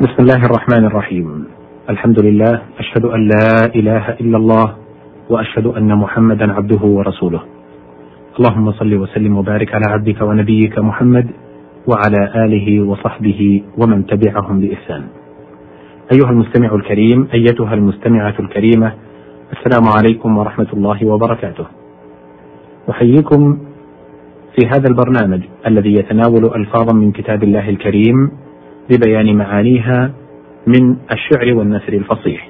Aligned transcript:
بسم 0.00 0.16
الله 0.20 0.44
الرحمن 0.46 0.84
الرحيم 0.84 1.44
الحمد 1.90 2.22
لله 2.24 2.62
اشهد 2.78 3.04
ان 3.04 3.28
لا 3.28 3.66
اله 3.74 4.04
الا 4.20 4.36
الله 4.36 4.66
واشهد 5.30 5.66
ان 5.66 5.94
محمدا 5.98 6.52
عبده 6.52 6.82
ورسوله 6.84 7.40
اللهم 8.38 8.72
صل 8.72 8.94
وسلم 8.94 9.36
وبارك 9.36 9.74
على 9.74 9.84
عبدك 9.88 10.22
ونبيك 10.22 10.78
محمد 10.78 11.26
وعلى 11.86 12.20
اله 12.44 12.82
وصحبه 12.82 13.62
ومن 13.78 14.06
تبعهم 14.06 14.60
باحسان 14.60 15.02
ايها 16.12 16.30
المستمع 16.30 16.74
الكريم 16.74 17.28
ايتها 17.34 17.74
المستمعه 17.74 18.34
الكريمه 18.40 18.92
السلام 19.52 19.84
عليكم 19.96 20.38
ورحمه 20.38 20.70
الله 20.72 21.06
وبركاته 21.06 21.66
احييكم 22.90 23.58
في 24.56 24.66
هذا 24.66 24.88
البرنامج 24.90 25.40
الذي 25.66 25.92
يتناول 25.94 26.44
الفاظا 26.56 26.92
من 26.94 27.12
كتاب 27.12 27.42
الله 27.42 27.68
الكريم 27.68 28.30
ببيان 28.90 29.36
معانيها 29.36 30.10
من 30.66 30.96
الشعر 31.12 31.54
والنثر 31.54 31.92
الفصيح. 31.92 32.48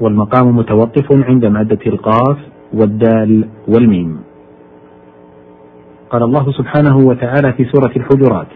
والمقام 0.00 0.56
متوقف 0.56 1.12
عند 1.12 1.44
مادة 1.46 1.78
القاف 1.86 2.36
والدال 2.74 3.48
والميم. 3.68 4.20
قال 6.10 6.22
الله 6.22 6.52
سبحانه 6.52 6.96
وتعالى 6.96 7.52
في 7.52 7.64
سورة 7.64 7.92
الحجرات 7.96 8.46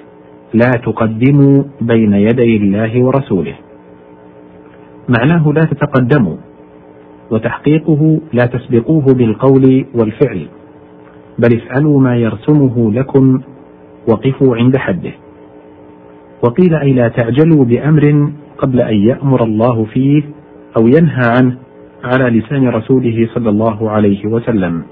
لا 0.54 0.70
تقدموا 0.70 1.62
بين 1.80 2.12
يدي 2.12 2.56
الله 2.56 3.04
ورسوله. 3.04 3.54
معناه 5.09 5.52
لا 5.52 5.64
تتقدموا 5.64 6.37
وتحقيقه 7.30 8.20
لا 8.32 8.45
تسبقوه 8.46 9.04
بالقول 9.04 9.84
والفعل 9.95 10.46
بل 11.38 11.56
افعلوا 11.56 12.01
ما 12.01 12.16
يرسمه 12.16 12.92
لكم 12.92 13.40
وقفوا 14.09 14.56
عند 14.56 14.76
حده. 14.76 15.12
وقيل 16.46 16.74
أي 16.74 16.92
لا 16.92 17.09
تعجلوا 17.09 17.64
بأمر 17.64 18.30
قبل 18.59 18.80
أن 18.80 18.96
يأمر 18.96 19.45
الله 19.45 19.84
فيه 19.84 20.23
أو 20.78 20.87
ينهى 20.87 21.26
عنه 21.38 21.57
على 22.04 22.38
لسان 22.38 22.68
رسوله 22.68 23.29
صلى 23.34 23.48
الله 23.51 23.90
عليه 23.90 24.26
وسلم. 24.26 24.82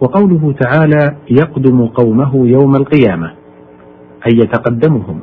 وقوله 0.00 0.54
تعالى 0.60 1.16
يقدم 1.30 1.86
قومه 1.86 2.48
يوم 2.48 2.76
القيامة 2.76 3.32
أي 4.26 4.38
يتقدمهم 4.38 5.20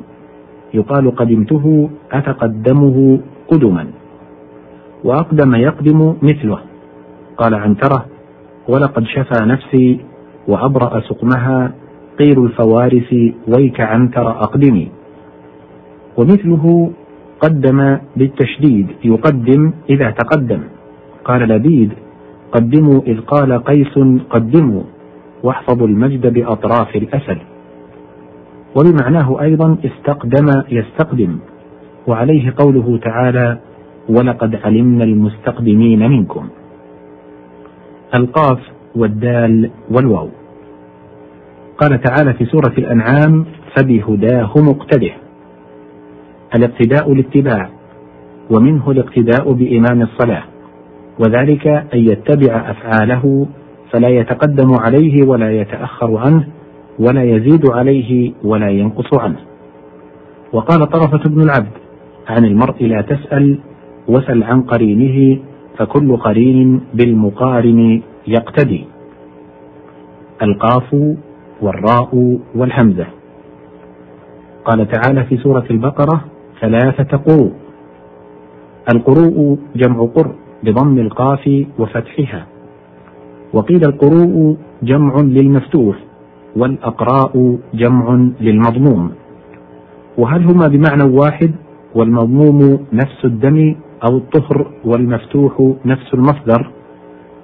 يقال 0.74 1.16
قدمته 1.16 1.90
أتقدمه 2.12 3.20
قدما 3.48 3.86
وأقدم 5.04 5.54
يقدم 5.54 6.16
مثله 6.22 6.58
قال 7.36 7.54
عنترة 7.54 8.06
ولقد 8.68 9.04
شفى 9.04 9.44
نفسي 9.44 10.00
وأبرأ 10.48 11.00
سقمها 11.00 11.72
قيل 12.18 12.44
الفوارس 12.44 13.14
ويك 13.48 13.80
عنتر 13.80 14.30
أقدمي. 14.30 14.95
ومثله 16.16 16.90
قدم 17.40 17.98
بالتشديد 18.16 18.86
يقدم 19.04 19.72
إذا 19.90 20.10
تقدم. 20.10 20.60
قال 21.24 21.48
لبيد 21.48 21.92
قدموا 22.52 23.00
إذ 23.06 23.20
قال 23.20 23.64
قيس 23.64 23.98
قدموا. 24.30 24.82
واحفظوا 25.42 25.86
المجد 25.86 26.32
بأطراف 26.32 26.96
الأسد. 26.96 27.38
وبمعناه 28.76 29.40
أيضا 29.40 29.76
استقدم 29.84 30.62
يستقدم. 30.70 31.38
وعليه 32.06 32.54
قوله 32.58 32.98
تعالى 33.02 33.58
ولقد 34.08 34.56
علمنا 34.64 35.04
المستقدمين 35.04 36.10
منكم. 36.10 36.48
القاف 38.18 38.58
والدال 38.96 39.70
والواو. 39.90 40.28
قال 41.78 42.00
تعالى 42.00 42.34
في 42.34 42.44
سورة 42.44 42.72
الأنعام 42.78 43.44
فبهداه 43.76 44.52
مقتده. 44.56 45.25
الاقتداء 46.56 47.12
الاتباع 47.12 47.70
ومنه 48.50 48.90
الاقتداء 48.90 49.52
بإمام 49.52 50.02
الصلاة 50.02 50.42
وذلك 51.18 51.66
أن 51.66 51.98
يتبع 51.98 52.70
أفعاله 52.70 53.46
فلا 53.92 54.08
يتقدم 54.08 54.74
عليه 54.80 55.26
ولا 55.26 55.60
يتأخر 55.60 56.16
عنه 56.16 56.48
ولا 56.98 57.22
يزيد 57.22 57.70
عليه 57.70 58.32
ولا 58.44 58.70
ينقص 58.70 59.20
عنه. 59.20 59.38
وقال 60.52 60.88
طرفة 60.88 61.28
بن 61.30 61.40
العبد 61.40 61.72
عن 62.28 62.44
المرء 62.44 62.84
لا 62.84 63.02
تسأل 63.02 63.58
وسل 64.08 64.42
عن 64.42 64.62
قرينه 64.62 65.38
فكل 65.78 66.16
قرين 66.16 66.80
بالمقارن 66.94 68.02
يقتدي. 68.26 68.84
القاف 70.42 71.14
والراء 71.62 72.38
والهمزة. 72.54 73.06
قال 74.64 74.88
تعالى 74.88 75.24
في 75.24 75.36
سورة 75.36 75.64
البقرة 75.70 76.24
ثلاثة 76.60 77.16
قروء. 77.16 77.52
القروء 78.94 79.58
جمع 79.76 80.06
قر 80.14 80.34
بضم 80.62 80.98
القاف 80.98 81.64
وفتحها. 81.78 82.46
وقيل 83.52 83.80
القروء 83.88 84.56
جمع 84.82 85.20
للمفتوح 85.20 85.96
والأقراء 86.56 87.58
جمع 87.74 88.28
للمضموم. 88.40 89.12
وهل 90.18 90.44
هما 90.44 90.68
بمعنى 90.68 91.02
واحد 91.02 91.54
والمضموم 91.94 92.86
نفس 92.92 93.24
الدم 93.24 93.76
أو 94.08 94.16
الطهر 94.16 94.70
والمفتوح 94.84 95.72
نفس 95.84 96.14
المصدر؟ 96.14 96.70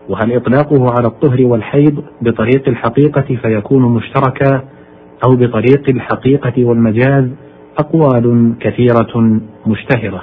وهل 0.09 0.33
إطلاقه 0.37 0.87
على 0.99 1.07
الطهر 1.07 1.47
والحيض 1.47 2.05
بطريق 2.23 2.69
الحقيقة 2.69 3.37
فيكون 3.43 3.83
مشتركا 3.83 4.65
أو 5.27 5.37
بطريق 5.37 5.91
الحقيقة 5.91 6.65
والمجاز؟ 6.65 7.29
أقوال 7.79 8.55
كثيرة 8.61 9.41
مشتهرة. 9.67 10.23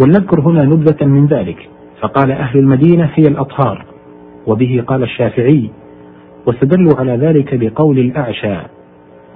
ولنذكر 0.00 0.40
هنا 0.40 0.64
نبذة 0.64 1.06
من 1.06 1.26
ذلك. 1.26 1.68
فقال 2.00 2.32
أهل 2.32 2.58
المدينة 2.58 3.10
هي 3.14 3.28
الأطهار. 3.28 3.84
وبه 4.46 4.84
قال 4.86 5.02
الشافعي 5.02 5.70
واستدلوا 6.46 6.96
على 6.98 7.16
ذلك 7.16 7.54
بقول 7.54 7.98
الأعشى 7.98 8.56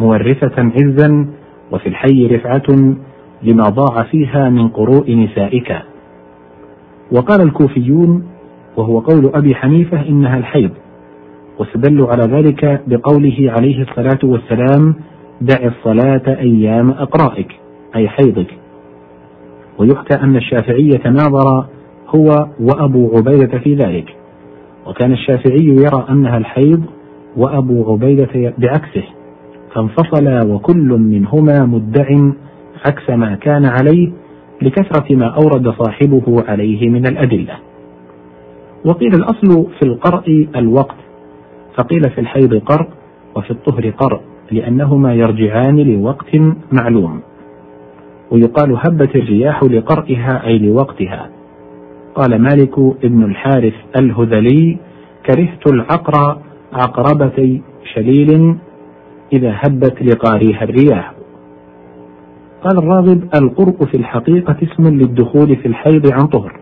مورثة 0.01 0.55
عزا 0.59 1.27
وفي 1.73 1.89
الحي 1.89 2.27
رفعة 2.27 2.95
لما 3.43 3.65
ضاع 3.69 4.03
فيها 4.03 4.49
من 4.49 4.69
قروء 4.69 5.17
نسائك. 5.17 5.83
وقال 7.12 7.41
الكوفيون 7.41 8.27
وهو 8.77 8.99
قول 8.99 9.31
أبي 9.35 9.55
حنيفة 9.55 10.09
إنها 10.09 10.39
الحيض. 10.39 10.71
واستدلوا 11.59 12.09
على 12.09 12.23
ذلك 12.23 12.83
بقوله 12.87 13.53
عليه 13.59 13.83
الصلاة 13.83 14.19
والسلام 14.25 14.95
دع 15.41 15.67
الصلاة 15.67 16.39
أيام 16.39 16.91
أقرائك 16.91 17.49
أي 17.97 18.09
حيضك. 18.09 18.47
ويحكى 19.78 20.21
أن 20.23 20.37
الشافعي 20.37 20.89
تناظر 20.89 21.65
هو 22.17 22.47
وأبو 22.61 23.17
عبيدة 23.17 23.59
في 23.59 23.75
ذلك. 23.75 24.17
وكان 24.87 25.12
الشافعي 25.12 25.67
يرى 25.67 26.06
أنها 26.11 26.37
الحيض 26.39 26.83
وأبو 27.37 27.93
عبيدة 27.93 28.55
بعكسه 28.59 29.05
فانفصلا 29.75 30.45
وكل 30.45 30.89
منهما 30.89 31.67
مدع 31.67 32.33
عكس 32.87 33.11
ما 33.11 33.34
كان 33.34 33.65
عليه 33.65 34.12
لكثرة 34.62 35.17
ما 35.17 35.27
أورد 35.27 35.75
صاحبه 35.79 36.45
عليه 36.49 36.89
من 36.89 37.06
الأدلة. 37.06 37.59
وقيل 38.84 39.15
الأصل 39.15 39.67
في 39.79 39.83
القرء 39.83 40.49
الوقت 40.56 40.97
فقيل 41.77 42.11
في 42.11 42.21
الحيض 42.21 42.55
قرء 42.55 42.89
وفي 43.37 43.50
الطهر 43.50 43.91
قرء. 43.91 44.30
لأنهما 44.50 45.15
يرجعان 45.15 45.77
لوقت 45.77 46.37
معلوم. 46.72 47.21
ويقال 48.31 48.77
هبت 48.77 49.16
الرياح 49.16 49.62
لقرئها 49.62 50.47
أي 50.47 50.59
لوقتها. 50.59 51.28
قال 52.15 52.43
مالك 52.43 52.78
ابن 52.78 53.25
الحارث 53.25 53.75
الهذلي 54.00 54.78
كرهت 55.27 55.72
العقر 55.72 56.38
عقربتي 56.72 57.62
شليل 57.94 58.56
إذا 59.33 59.53
هبت 59.55 60.03
لقاريها 60.03 60.62
الرياح. 60.65 61.12
قال 62.65 62.78
الراغب 62.78 63.29
القرء 63.35 63.87
في 63.87 63.97
الحقيقة 63.97 64.56
اسم 64.62 64.87
للدخول 64.88 65.56
في 65.56 65.69
الحيض 65.69 66.12
عن 66.12 66.26
طهر. 66.26 66.61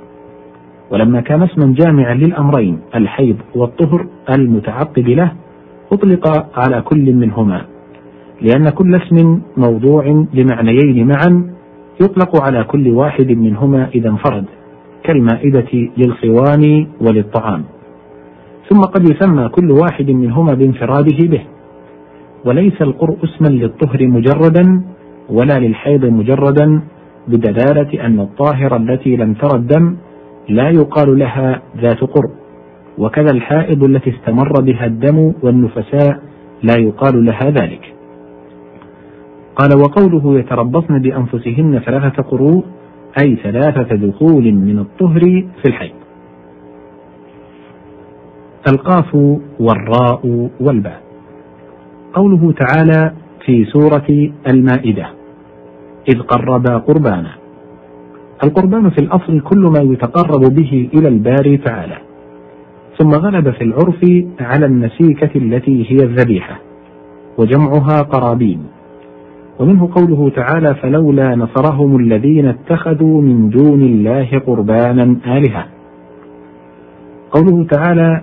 ولما 0.91 1.21
كان 1.21 1.43
اسما 1.43 1.75
جامعا 1.79 2.15
للأمرين 2.15 2.79
الحيض 2.95 3.37
والطهر 3.55 4.07
المتعقب 4.31 5.09
له 5.09 5.33
أطلق 5.93 6.47
على 6.59 6.83
كل 6.83 7.15
منهما. 7.15 7.65
لأن 8.43 8.71
كل 8.71 8.95
اسم 8.95 9.41
موضوع 9.57 10.27
لمعنيين 10.35 11.07
معا 11.07 11.51
يطلق 12.01 12.43
على 12.43 12.65
كل 12.65 12.89
واحد 12.89 13.31
منهما 13.31 13.89
إذا 13.95 14.09
انفرد 14.09 14.45
كالمائدة 15.03 15.89
للخوان 15.97 16.87
وللطعام. 17.01 17.65
ثم 18.71 18.81
قد 18.81 19.11
يسمى 19.11 19.49
كل 19.49 19.71
واحد 19.71 20.11
منهما 20.11 20.55
بانفراده 20.55 21.27
به 21.27 21.43
وليس 22.45 22.83
القرء 22.83 23.17
اسما 23.25 23.49
للطهر 23.49 24.07
مجردا 24.07 24.83
ولا 25.31 25.59
للحيض 25.59 26.05
مجردا 26.05 26.81
بدلالة 27.29 28.07
أن 28.07 28.21
الطاهرة 28.21 28.77
التي 28.77 29.17
لم 29.17 29.35
ترى 29.35 29.59
الدم 29.59 29.97
لا 30.49 30.71
يقال 30.71 31.19
لها 31.19 31.63
ذات 31.83 32.01
قرء 32.01 32.31
وكذا 32.99 33.31
الحائض 33.31 33.85
التي 33.85 34.11
استمر 34.11 34.53
بها 34.61 34.87
الدم 34.87 35.33
والنفساء 35.43 36.21
لا 36.63 36.75
يقال 36.79 37.25
لها 37.25 37.51
ذلك. 37.51 37.98
قال 39.59 39.79
وقوله 39.79 40.39
يتربصن 40.39 40.99
بأنفسهن 40.99 41.79
ثلاثة 41.87 42.23
قروء 42.23 42.65
أي 43.23 43.37
ثلاثة 43.37 43.97
دخول 43.97 44.53
من 44.55 44.79
الطهر 44.79 45.21
في 45.63 45.69
الحيض. 45.69 45.95
القاف 48.69 49.15
والراء 49.61 50.51
والباء. 50.61 51.03
قوله 52.15 52.53
تعالى 52.53 53.13
في 53.45 53.65
سورة 53.65 54.31
المائدة 54.49 55.07
إذ 56.09 56.21
قربا 56.21 56.77
قربانا. 56.77 57.31
القربان 58.45 58.91
في 58.91 58.99
الأصل 58.99 59.41
كل 59.41 59.59
ما 59.59 59.93
يتقرب 59.93 60.55
به 60.55 60.89
إلى 60.95 61.09
الباري 61.09 61.57
تعالى. 61.57 61.99
ثم 62.99 63.11
غلب 63.11 63.51
في 63.51 63.65
العرف 63.65 64.25
على 64.41 64.67
النسيكة 64.67 65.31
التي 65.37 65.93
هي 65.93 66.05
الذبيحة 66.05 66.61
وجمعها 67.39 68.03
قرابين. 68.03 68.78
ومنه 69.61 69.89
قوله 69.95 70.31
تعالى 70.31 70.75
فلولا 70.75 71.37
نصرهم 71.37 71.97
الذين 71.97 72.47
اتخذوا 72.47 73.23
من 73.23 73.51
دون 73.51 73.83
الله 73.83 74.39
قربانا 74.47 75.17
آلهة. 75.27 75.65
قوله 77.31 77.65
تعالى 77.65 78.23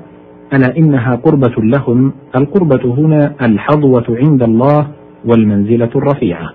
ألا 0.54 0.78
إنها 0.78 1.16
قربة 1.16 1.56
لهم 1.58 2.12
القربة 2.36 2.94
هنا 2.98 3.36
الحظوة 3.42 4.06
عند 4.10 4.44
الله 4.44 4.88
والمنزلة 5.26 5.90
الرفيعة. 5.96 6.50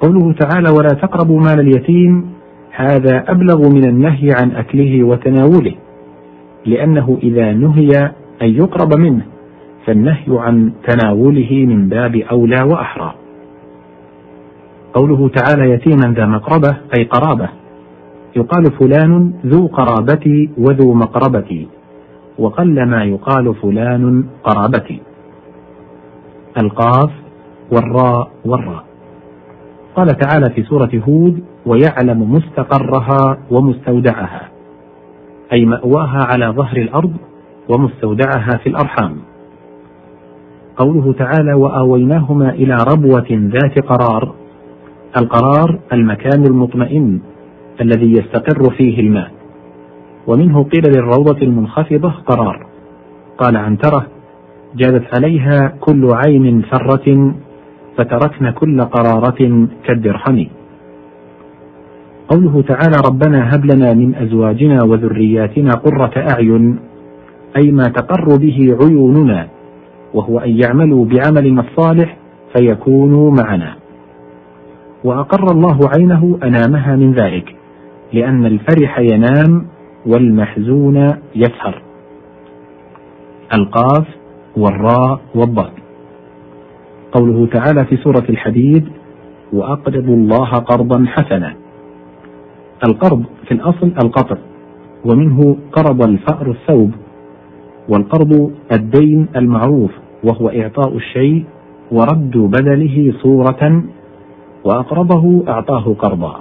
قوله 0.00 0.32
تعالى 0.32 0.70
ولا 0.70 0.88
تقربوا 1.02 1.40
مال 1.40 1.60
اليتيم 1.60 2.30
هذا 2.70 3.24
أبلغ 3.28 3.68
من 3.74 3.84
النهي 3.84 4.32
عن 4.42 4.50
أكله 4.50 5.02
وتناوله 5.04 5.74
لأنه 6.66 7.18
إذا 7.22 7.52
نهي 7.52 7.90
أن 8.42 8.48
يقرب 8.48 8.98
منه 8.98 9.22
فالنهي 9.86 10.26
عن 10.28 10.72
تناوله 10.88 11.66
من 11.66 11.88
باب 11.88 12.16
أولى 12.16 12.62
وأحرى. 12.62 13.23
قوله 14.94 15.28
تعالى 15.28 15.70
يتيما 15.70 16.14
ذا 16.14 16.26
مقربة 16.26 16.76
أي 16.98 17.04
قرابة. 17.04 17.48
يقال 18.36 18.64
فلان 18.64 19.32
ذو 19.46 19.66
قرابتي 19.66 20.50
وذو 20.58 20.94
مقربتي 20.94 21.68
وقل 22.38 22.86
ما 22.86 23.04
يقال 23.04 23.54
فلان 23.54 24.24
قرابتي. 24.44 25.02
القاف 26.62 27.10
والراء 27.72 28.30
والراء. 28.44 28.84
قال 29.96 30.06
تعالى 30.06 30.54
في 30.54 30.62
سورة 30.62 30.90
هود 31.08 31.42
ويعلم 31.66 32.32
مستقرها 32.32 33.38
ومستودعها 33.50 34.48
أي 35.52 35.64
مأواها 35.64 36.24
على 36.24 36.46
ظهر 36.46 36.76
الأرض 36.76 37.12
ومستودعها 37.68 38.58
في 38.62 38.68
الأرحام. 38.68 39.16
قوله 40.76 41.12
تعالى 41.12 41.54
وآويناهما 41.54 42.50
إلى 42.50 42.76
ربوة 42.92 43.26
ذات 43.30 43.78
قرار. 43.78 44.43
القرار 45.20 45.78
المكان 45.92 46.46
المطمئن 46.46 47.20
الذي 47.80 48.12
يستقر 48.12 48.74
فيه 48.78 49.00
الماء. 49.00 49.30
ومنه 50.26 50.64
قيل 50.64 50.82
للروضة 50.96 51.42
المنخفضة 51.42 52.10
قرار. 52.10 52.66
قال 53.38 53.56
عنترة 53.56 54.06
جادت 54.76 55.04
عليها 55.14 55.76
كل 55.80 56.08
عين 56.12 56.62
فرة 56.62 57.34
فتركن 57.96 58.50
كل 58.50 58.80
قرارة 58.80 59.68
كالدرهم. 59.84 60.46
قوله 62.28 62.62
تعالى 62.62 62.96
ربنا 63.06 63.54
هب 63.54 63.64
لنا 63.74 63.94
من 63.94 64.14
أزواجنا 64.14 64.84
وذرياتنا 64.84 65.70
قرة 65.70 66.26
أعين 66.32 66.78
أي 67.56 67.70
ما 67.70 67.84
تقر 67.84 68.36
به 68.36 68.76
عيوننا 68.82 69.48
وهو 70.14 70.38
أن 70.38 70.50
يعملوا 70.50 71.04
بعملنا 71.04 71.60
الصالح 71.60 72.16
فيكونوا 72.56 73.30
معنا. 73.30 73.83
وأقر 75.04 75.52
الله 75.52 75.78
عينه 75.98 76.38
أنامها 76.42 76.96
من 76.96 77.12
ذلك 77.12 77.56
لأن 78.12 78.46
الفرح 78.46 78.98
ينام 78.98 79.66
والمحزون 80.06 81.14
يسهر. 81.34 81.82
القاف 83.54 84.06
والراء 84.56 85.20
والضاد. 85.34 85.72
قوله 87.12 87.46
تعالى 87.46 87.84
في 87.84 87.96
سورة 87.96 88.24
الحديد 88.28 88.88
وأقرضوا 89.52 90.16
الله 90.16 90.50
قرضا 90.50 91.04
حسنا. 91.06 91.54
القرض 92.88 93.24
في 93.46 93.54
الأصل 93.54 93.92
القطر 94.04 94.38
ومنه 95.04 95.56
قرض 95.72 96.02
الفأر 96.02 96.50
الثوب 96.50 96.90
والقرض 97.88 98.52
الدين 98.72 99.26
المعروف 99.36 99.90
وهو 100.24 100.48
إعطاء 100.48 100.96
الشيء 100.96 101.44
ورد 101.92 102.36
بدله 102.36 103.14
صورة 103.22 103.84
وأقرضه 104.64 105.44
أعطاه 105.48 105.94
قرضا 105.98 106.40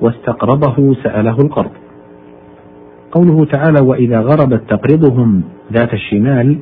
واستقرضه 0.00 0.94
سأله 1.02 1.36
القرض. 1.40 1.70
قوله 3.12 3.44
تعالى 3.44 3.80
وإذا 3.86 4.20
غربت 4.20 4.62
تقرضهم 4.68 5.42
ذات 5.72 5.92
الشمال 5.94 6.58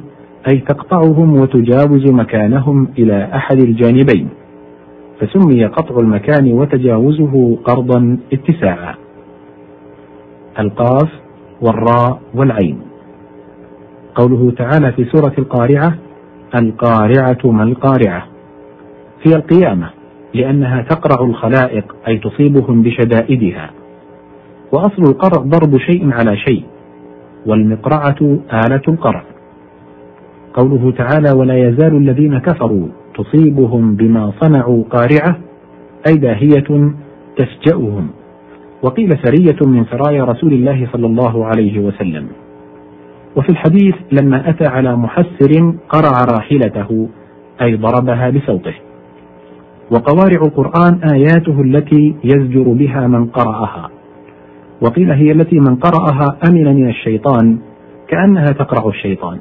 أي 0.49 0.59
تقطعهم 0.59 1.41
وتجاوز 1.41 2.11
مكانهم 2.11 2.89
إلى 2.99 3.29
أحد 3.35 3.59
الجانبين 3.59 4.29
فسمي 5.21 5.65
قطع 5.67 5.97
المكان 5.99 6.53
وتجاوزه 6.53 7.59
قرضا 7.65 8.19
اتساعا. 8.33 8.95
القاف 10.59 11.09
والراء 11.61 12.21
والعين. 12.35 12.81
قوله 14.15 14.51
تعالى 14.51 14.93
في 14.93 15.05
سورة 15.05 15.33
القارعة 15.39 15.95
القارعة 16.55 17.39
ما 17.45 17.63
القارعة. 17.63 18.27
هي 19.23 19.37
القيامة 19.37 19.96
لأنها 20.37 20.83
تقرع 20.83 21.27
الخلائق 21.27 21.97
أي 22.09 22.19
تصيبهم 22.19 22.83
بشدائدها. 22.83 23.71
وأصل 24.73 25.03
القرع 25.03 25.43
ضرب 25.43 25.79
شيء 25.79 26.13
على 26.13 26.37
شيء 26.37 26.63
والمقرعة 27.47 28.39
آلة 28.53 28.83
القرع. 28.89 29.25
قوله 30.55 30.93
تعالى 30.99 31.33
ولا 31.39 31.57
يزال 31.69 31.97
الذين 31.97 32.39
كفروا 32.39 32.89
تصيبهم 33.15 33.97
بما 33.97 34.33
صنعوا 34.41 34.85
قارعة 34.91 35.39
أي 36.09 36.15
داهية 36.15 36.93
تفجأهم. 37.37 38.09
وقيل 38.83 39.19
سرية 39.23 39.57
من 39.67 39.85
سرايا 39.85 40.25
رسول 40.25 40.53
الله 40.53 40.89
صلى 40.93 41.07
الله 41.07 41.47
عليه 41.47 41.79
وسلم. 41.79 42.29
وفي 43.37 43.49
الحديث 43.49 43.95
لما 44.13 44.51
أتى 44.51 44.67
على 44.67 44.97
محسر 44.97 45.75
قرع 45.89 46.25
راحلته 46.35 47.09
أي 47.63 47.77
ضربها 47.77 48.31
بصوته. 48.31 48.75
وقوارع 49.91 50.41
القرآن 50.43 51.01
آياته 51.15 51.61
التي 51.61 52.15
يزجر 52.25 52.63
بها 52.63 53.07
من 53.07 53.27
قرأها. 53.27 53.91
وقيل 54.81 55.11
هي 55.11 55.33
التي 55.33 55.57
من 55.57 55.77
قرأها 55.77 56.39
أمن 56.49 56.75
من 56.75 56.89
الشيطان 56.89 57.59
كأنها 58.09 58.45
تقرع 58.45 58.89
الشيطان. 58.89 59.39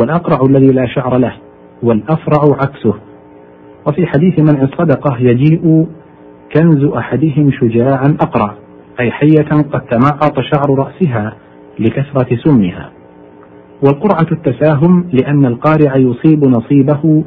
والأقرع 0.00 0.38
الذي 0.48 0.66
لا 0.66 0.86
شعر 0.86 1.18
له 1.18 1.32
والأفرع 1.82 2.56
عكسه. 2.62 2.94
وفي 3.86 4.06
حديث 4.06 4.40
منع 4.40 4.62
الصدقة 4.62 5.16
يجيء 5.20 5.86
كنز 6.56 6.84
أحدهم 6.84 7.50
شجاعا 7.52 8.16
أقرع 8.20 8.54
أي 9.00 9.10
حية 9.10 9.62
قد 9.72 9.80
تمعط 9.80 10.40
شعر 10.40 10.78
رأسها 10.78 11.36
لكثرة 11.78 12.36
سمها. 12.44 12.90
والقرعة 13.86 14.26
التساهم 14.32 15.08
لأن 15.12 15.46
القارع 15.46 15.96
يصيب 15.96 16.44
نصيبه 16.44 17.24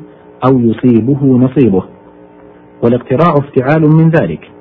أو 0.47 0.59
يصيبه 0.59 1.25
نصيبه. 1.25 1.92
والاقتراع 2.83 3.33
افتعال 3.37 3.81
من 3.81 4.09
ذلك 4.09 4.51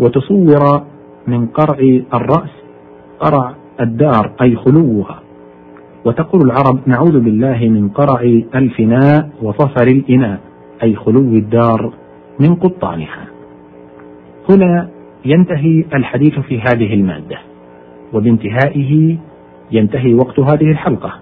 وتصور 0.00 0.82
من 1.26 1.46
قرع 1.46 1.78
الرأس 2.14 2.50
قرع 3.20 3.54
الدار 3.80 4.32
أي 4.42 4.56
خلوها. 4.56 5.20
وتقول 6.04 6.42
العرب 6.42 6.80
نعوذ 6.86 7.20
بالله 7.20 7.68
من 7.68 7.88
قرع 7.88 8.20
الفناء 8.54 9.30
وصفر 9.42 9.88
الإناء 9.88 10.40
أي 10.82 10.96
خلو 10.96 11.20
الدار 11.20 11.92
من 12.40 12.54
قطانها. 12.54 13.26
هنا 14.50 14.88
ينتهي 15.24 15.84
الحديث 15.94 16.38
في 16.38 16.60
هذه 16.60 16.94
المادة 16.94 17.38
وبانتهائه 18.12 19.16
ينتهي 19.72 20.14
وقت 20.14 20.40
هذه 20.40 20.70
الحلقة. 20.70 21.12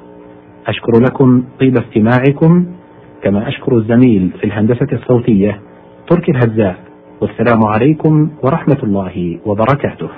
أشكر 0.66 0.92
لكم 1.00 1.42
طيب 1.60 1.76
استماعكم 1.76 2.66
كما 3.22 3.48
أشكر 3.48 3.76
الزميل 3.76 4.30
في 4.40 4.44
الهندسة 4.44 4.86
الصوتية 4.92 5.60
تركي 6.06 6.32
الهزاء 6.32 6.76
والسلام 7.20 7.64
عليكم 7.64 8.30
ورحمة 8.42 8.80
الله 8.82 9.38
وبركاته. 9.46 10.08